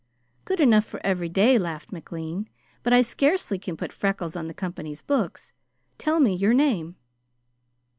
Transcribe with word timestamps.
"Good 0.45 0.59
enough 0.59 0.83
for 0.85 0.99
everyday," 1.05 1.59
laughed 1.59 1.91
McLean, 1.91 2.49
"but 2.81 2.91
I 2.91 3.03
scarcely 3.03 3.59
can 3.59 3.77
put 3.77 3.93
'Freckles' 3.93 4.35
on 4.35 4.47
the 4.47 4.53
company's 4.55 5.03
books. 5.03 5.53
Tell 5.99 6.19
me 6.19 6.33
your 6.35 6.55
name." 6.55 6.95